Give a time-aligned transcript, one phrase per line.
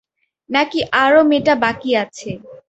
[0.49, 2.29] নাকি আরও মেটা বাকি আছে?